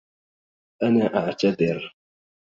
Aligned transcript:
أنا 0.83 1.17
أعتذر 1.17 1.95